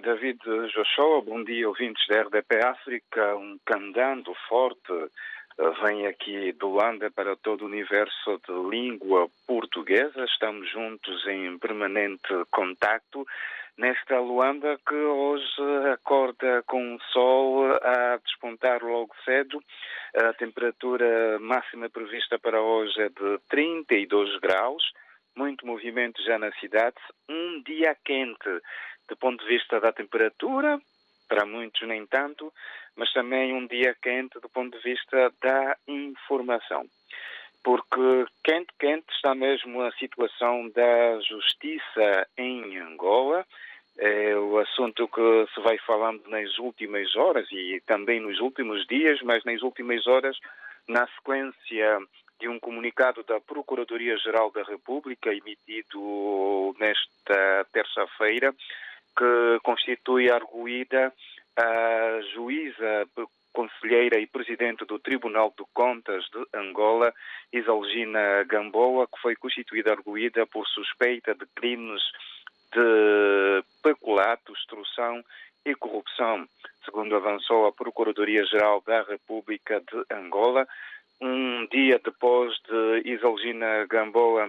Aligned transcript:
David 0.00 0.40
Joshua. 0.74 1.22
Bom 1.22 1.42
dia, 1.42 1.68
ouvintes 1.68 2.06
da 2.08 2.22
RDP 2.22 2.64
África. 2.64 3.36
Um 3.36 3.58
candando 3.64 4.32
forte 4.48 4.92
eh, 4.92 5.70
vem 5.82 6.06
aqui 6.06 6.52
do 6.52 6.68
Luanda 6.68 7.10
para 7.10 7.36
todo 7.36 7.62
o 7.62 7.66
universo 7.66 8.40
de 8.46 8.52
língua 8.70 9.28
portuguesa. 9.46 10.24
Estamos 10.24 10.70
juntos 10.70 11.26
em 11.26 11.58
permanente 11.58 12.28
contacto 12.50 13.26
nesta 13.76 14.20
Luanda 14.20 14.78
que 14.86 14.94
hoje 14.94 15.62
acorda 15.92 16.62
com 16.66 16.94
o 16.94 17.00
sol 17.12 17.66
a 17.82 18.18
despontar 18.24 18.82
logo 18.82 19.14
cedo. 19.24 19.62
A 20.14 20.32
temperatura 20.34 21.38
máxima 21.40 21.88
prevista 21.88 22.38
para 22.38 22.60
hoje 22.60 23.00
é 23.00 23.08
de 23.08 23.38
32 23.48 24.38
graus 24.40 24.82
muito 25.38 25.64
movimento 25.64 26.20
já 26.24 26.36
na 26.36 26.50
cidade, 26.54 26.96
um 27.28 27.62
dia 27.62 27.96
quente 28.04 28.60
do 29.08 29.16
ponto 29.16 29.42
de 29.42 29.48
vista 29.48 29.80
da 29.80 29.92
temperatura, 29.92 30.80
para 31.28 31.44
muitos 31.44 31.86
nem 31.86 32.06
tanto, 32.06 32.52
mas 32.96 33.12
também 33.12 33.52
um 33.52 33.66
dia 33.66 33.94
quente 34.02 34.40
do 34.40 34.48
ponto 34.48 34.76
de 34.76 34.82
vista 34.82 35.32
da 35.42 35.76
informação. 35.86 36.86
Porque 37.62 38.26
quente, 38.44 38.72
quente 38.78 39.06
está 39.12 39.34
mesmo 39.34 39.82
a 39.82 39.92
situação 39.92 40.68
da 40.70 41.20
justiça 41.20 42.26
em 42.36 42.78
Angola. 42.78 43.44
É 43.98 44.36
o 44.36 44.58
assunto 44.58 45.08
que 45.08 45.46
se 45.52 45.60
vai 45.60 45.76
falando 45.78 46.22
nas 46.28 46.56
últimas 46.58 47.14
horas 47.16 47.46
e 47.50 47.82
também 47.84 48.20
nos 48.20 48.38
últimos 48.40 48.86
dias, 48.86 49.20
mas 49.22 49.44
nas 49.44 49.60
últimas 49.60 50.06
horas, 50.06 50.38
na 50.86 51.06
sequência 51.08 51.98
de 52.40 52.48
um 52.48 52.60
comunicado 52.60 53.22
da 53.24 53.40
Procuradoria-Geral 53.40 54.52
da 54.52 54.62
República 54.62 55.34
emitido 55.34 56.74
nesta 56.78 57.66
terça-feira, 57.72 58.54
que 59.16 59.58
constitui 59.62 60.30
arguída 60.30 61.12
a 61.56 62.20
juíza 62.34 63.06
conselheira 63.52 64.20
e 64.20 64.26
presidente 64.26 64.84
do 64.84 65.00
Tribunal 65.00 65.52
de 65.58 65.64
Contas 65.74 66.24
de 66.32 66.46
Angola, 66.56 67.12
Isalgina 67.52 68.44
Gamboa, 68.44 69.08
que 69.08 69.20
foi 69.20 69.34
constituída 69.34 69.90
arguída 69.90 70.46
por 70.46 70.64
suspeita 70.68 71.34
de 71.34 71.44
crimes 71.56 72.00
de 72.72 73.64
peculato, 73.82 74.52
extorsão 74.52 75.24
e 75.64 75.74
corrupção, 75.74 76.46
segundo 76.84 77.16
avançou 77.16 77.66
a 77.66 77.72
Procuradoria-Geral 77.72 78.82
da 78.86 79.02
República 79.02 79.80
de 79.80 80.14
Angola, 80.14 80.66
um 81.20 81.66
dia 81.66 82.00
depois 82.02 82.54
de 82.68 83.10
Isalgina 83.10 83.86
Gamboa 83.86 84.48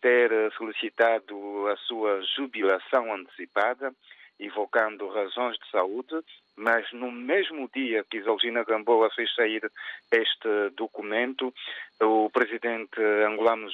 ter 0.00 0.30
solicitado 0.52 1.66
a 1.68 1.76
sua 1.76 2.20
jubilação 2.36 3.12
antecipada, 3.14 3.92
invocando 4.40 5.08
razões 5.08 5.58
de 5.58 5.70
saúde, 5.70 6.14
mas 6.56 6.90
no 6.92 7.10
mesmo 7.10 7.68
dia 7.74 8.04
que 8.04 8.18
Isalgina 8.18 8.64
Gamboa 8.64 9.10
fez 9.10 9.32
sair 9.34 9.70
este 10.12 10.70
documento, 10.76 11.52
o 12.00 12.30
presidente 12.30 13.00
angolano 13.26 13.68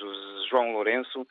João 0.48 0.72
Lourenço 0.72 1.20
eh, 1.22 1.26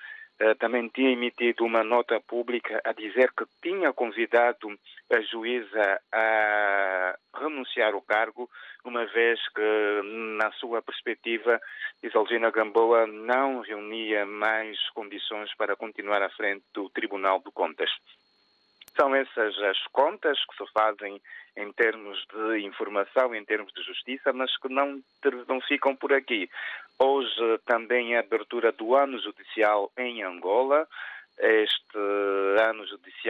também 0.60 0.88
tinha 0.90 1.12
emitido 1.12 1.64
uma 1.64 1.84
nota 1.84 2.20
pública 2.20 2.82
a 2.84 2.92
dizer 2.92 3.32
que 3.32 3.46
tinha 3.62 3.94
convidado 3.94 4.68
a 5.12 5.22
juíza 5.22 6.02
a 6.12 7.16
renunciar 7.38 7.94
ao 7.94 8.02
cargo, 8.02 8.50
uma 8.84 9.06
vez 9.06 9.40
que, 9.50 10.02
na 10.38 10.52
sua 10.54 10.82
perspectiva, 10.82 11.60
Isalgina 12.02 12.52
Gamboa 12.52 13.08
não 13.08 13.62
reunia 13.62 14.26
mais 14.26 14.78
condições 14.90 15.54
para 15.56 15.76
continuar 15.76 16.22
à 16.22 16.30
frente 16.30 16.64
do 16.74 16.90
Tribunal 16.90 17.40
de 17.40 17.52
Contas. 17.52 17.90
São 18.96 19.16
essas 19.16 19.58
as 19.64 19.82
contas 19.92 20.38
que 20.46 20.56
se 20.58 20.72
fazem 20.72 21.22
em 21.58 21.72
termos 21.74 22.26
de 22.34 22.60
informação, 22.66 23.34
em 23.34 23.44
termos 23.44 23.72
de 23.74 23.84
justiça, 23.84 24.32
mas 24.34 24.56
que 24.58 24.70
não, 24.70 25.02
não 25.48 25.62
ficam 25.62 25.96
por 25.96 26.14
aqui. 26.14 26.50
Hoje 27.00 27.60
também 27.66 28.16
a 28.16 28.20
abertura 28.20 28.72
do 28.72 28.96
ano 28.96 29.20
judicial 29.20 29.92
em 29.98 30.24
Angola 30.24 30.88
este 31.40 31.98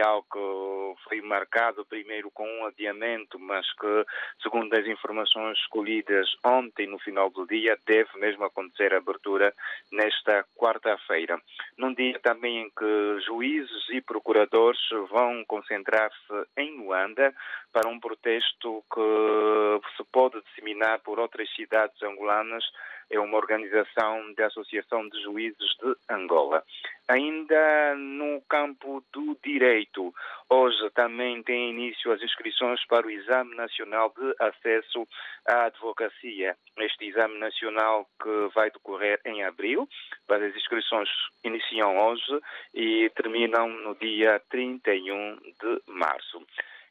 que 0.02 1.08
foi 1.08 1.20
marcado 1.20 1.84
primeiro 1.84 2.30
com 2.30 2.48
um 2.48 2.66
adiamento, 2.66 3.38
mas 3.38 3.66
que, 3.74 4.06
segundo 4.42 4.74
as 4.74 4.86
informações 4.86 5.58
escolhidas 5.58 6.28
ontem, 6.44 6.86
no 6.86 6.98
final 6.98 7.30
do 7.30 7.46
dia, 7.46 7.78
deve 7.86 8.10
mesmo 8.18 8.44
acontecer 8.44 8.92
a 8.92 8.98
abertura 8.98 9.54
nesta 9.92 10.44
quarta-feira. 10.56 11.40
Num 11.78 11.94
dia 11.94 12.18
também 12.20 12.62
em 12.62 12.70
que 12.70 13.20
juízes 13.26 13.88
e 13.90 14.00
procuradores 14.00 14.80
vão 15.10 15.44
concentrar-se 15.46 16.46
em 16.56 16.76
Luanda 16.76 17.34
para 17.72 17.88
um 17.88 18.00
protesto 18.00 18.84
que 18.92 19.80
se 19.96 20.04
pode 20.12 20.40
disseminar 20.42 21.00
por 21.00 21.18
outras 21.18 21.48
cidades 21.54 22.02
angolanas 22.02 22.64
é 23.10 23.18
uma 23.18 23.36
organização 23.36 24.32
da 24.34 24.46
Associação 24.46 25.08
de 25.08 25.22
Juízes 25.22 25.76
de 25.82 25.94
Angola. 26.08 26.62
Ainda 27.08 27.94
no 27.96 28.40
campo 28.48 29.04
do 29.12 29.36
direito, 29.44 30.14
hoje 30.48 30.90
também 30.94 31.42
tem 31.42 31.70
início 31.70 32.10
as 32.12 32.22
inscrições 32.22 32.84
para 32.86 33.06
o 33.06 33.10
Exame 33.10 33.54
Nacional 33.54 34.12
de 34.16 34.34
Acesso 34.40 35.06
à 35.46 35.66
Advocacia. 35.66 36.56
Este 36.78 37.06
Exame 37.06 37.38
Nacional 37.38 38.08
que 38.22 38.48
vai 38.54 38.70
decorrer 38.70 39.20
em 39.24 39.44
abril, 39.44 39.88
mas 40.28 40.42
as 40.42 40.56
inscrições 40.56 41.08
iniciam 41.44 41.98
hoje 41.98 42.40
e 42.72 43.10
terminam 43.14 43.68
no 43.68 43.94
dia 43.96 44.40
31 44.48 45.36
de 45.36 45.82
março. 45.86 46.42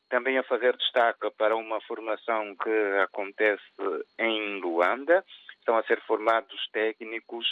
Também 0.09 0.37
a 0.37 0.43
fazer 0.43 0.77
destaque 0.77 1.31
para 1.31 1.55
uma 1.55 1.81
formação 1.81 2.55
que 2.55 2.69
acontece 3.01 3.63
em 4.19 4.59
Luanda, 4.59 5.25
estão 5.63 5.77
a 5.77 5.83
ser 5.83 6.01
formados 6.01 6.67
técnicos 6.73 7.47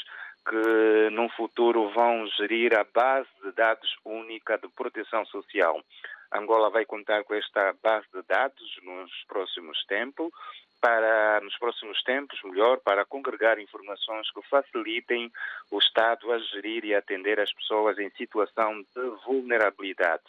que 0.47 1.09
num 1.11 1.29
futuro 1.29 1.89
vão 1.91 2.27
gerir 2.37 2.77
a 2.77 2.83
base 2.83 3.29
de 3.41 3.51
dados 3.53 3.95
única 4.03 4.57
de 4.57 4.67
proteção 4.69 5.25
social. 5.25 5.81
Angola 6.33 6.69
vai 6.69 6.85
contar 6.85 7.23
com 7.23 7.33
esta 7.33 7.73
base 7.81 8.07
de 8.13 8.21
dados 8.23 8.79
nos 8.83 9.11
próximos 9.27 9.83
tempos, 9.85 10.29
para, 10.81 11.39
nos 11.41 11.55
próximos 11.59 12.01
tempos, 12.01 12.41
melhor, 12.43 12.79
para 12.79 13.05
congregar 13.05 13.59
informações 13.59 14.29
que 14.31 14.41
facilitem 14.49 15.31
o 15.69 15.77
Estado 15.77 16.31
a 16.31 16.39
gerir 16.39 16.83
e 16.83 16.95
atender 16.95 17.39
as 17.39 17.53
pessoas 17.53 17.99
em 17.99 18.09
situação 18.11 18.81
de 18.81 19.01
vulnerabilidade. 19.23 20.23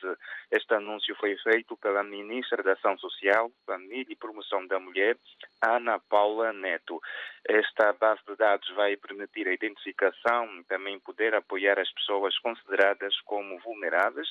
Este 0.51 0.75
anúncio 0.75 1.17
foi 1.17 1.37
feito 1.39 1.75
pela 1.79 2.05
Ministra 2.05 2.63
da 2.63 2.75
Ação 2.75 2.99
Social, 2.99 3.51
Família 3.67 4.13
e 4.13 4.17
Promoção 4.17 4.67
da 4.67 4.79
Mulher, 4.79 5.17
Ana 5.63 5.99
Paula 5.99 6.53
Neto. 6.53 7.01
Esta 7.49 7.95
base 7.95 8.21
de 8.29 8.37
dados 8.37 8.69
vai 8.75 8.97
permitir 8.97 9.49
a 9.49 9.55
identificação 9.55 10.61
e 10.61 10.65
também 10.65 11.01
poder 11.01 11.35
apoiar 11.35 11.79
as 11.79 11.91
pessoas 11.93 12.39
consideradas 12.39 13.19
como 13.23 13.59
vulneráveis, 13.61 14.29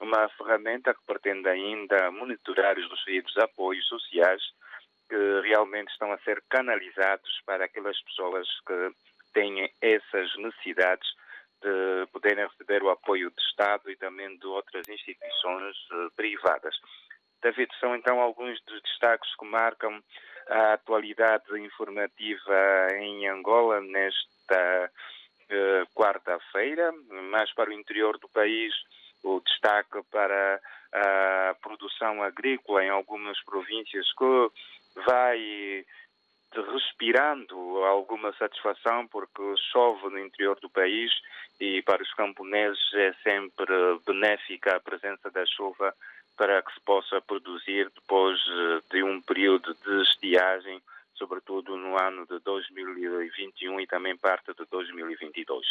uma 0.00 0.28
ferramenta 0.30 0.92
que 0.92 1.00
pretende 1.06 1.48
ainda 1.48 2.10
monitorar 2.10 2.76
os 2.76 2.90
referidos 2.90 3.36
apoios 3.38 3.86
sociais 3.86 4.42
que 5.10 5.40
realmente 5.40 5.90
estão 5.90 6.12
a 6.12 6.18
ser 6.18 6.40
canalizados 6.48 7.42
para 7.44 7.64
aquelas 7.64 8.00
pessoas 8.02 8.46
que 8.64 8.94
têm 9.34 9.68
essas 9.82 10.36
necessidades 10.36 11.08
de 11.60 12.06
poderem 12.12 12.46
receber 12.46 12.82
o 12.84 12.90
apoio 12.90 13.28
do 13.28 13.40
Estado 13.40 13.90
e 13.90 13.96
também 13.96 14.38
de 14.38 14.46
outras 14.46 14.88
instituições 14.88 15.76
uh, 15.90 16.10
privadas. 16.16 16.74
David, 17.42 17.70
são 17.80 17.96
então 17.96 18.20
alguns 18.20 18.62
dos 18.64 18.80
destaques 18.82 19.34
que 19.36 19.44
marcam 19.46 20.00
a 20.48 20.74
atualidade 20.74 21.44
informativa 21.58 22.88
em 22.94 23.28
Angola 23.28 23.80
nesta 23.80 24.90
uh, 25.50 25.94
quarta-feira, 25.94 26.92
mais 27.30 27.52
para 27.52 27.70
o 27.70 27.72
interior 27.72 28.16
do 28.18 28.28
país, 28.28 28.72
o 29.22 29.40
destaque 29.40 30.02
para 30.10 30.60
a 30.92 31.54
produção 31.62 32.22
agrícola 32.22 32.84
em 32.84 32.90
algumas 32.90 33.40
províncias 33.44 34.06
que 34.12 34.50
vai 35.06 35.84
respirando 36.72 37.56
alguma 37.84 38.32
satisfação 38.32 39.06
porque 39.06 39.42
chove 39.72 40.08
no 40.08 40.18
interior 40.18 40.58
do 40.60 40.68
país 40.68 41.12
e 41.60 41.80
para 41.82 42.02
os 42.02 42.12
camponeses 42.14 42.80
é 42.94 43.12
sempre 43.22 43.72
benéfica 44.04 44.76
a 44.76 44.80
presença 44.80 45.30
da 45.30 45.46
chuva 45.46 45.94
para 46.36 46.62
que 46.62 46.72
se 46.72 46.80
possa 46.80 47.20
produzir 47.20 47.90
depois 47.94 48.38
de 48.90 49.02
um 49.02 49.20
período 49.20 49.74
de 49.74 50.02
estiagem, 50.02 50.80
sobretudo 51.14 51.76
no 51.76 52.00
ano 52.00 52.26
de 52.26 52.38
2021 52.40 53.78
e 53.78 53.86
também 53.86 54.16
parte 54.16 54.52
de 54.54 54.64
2022. 54.70 55.66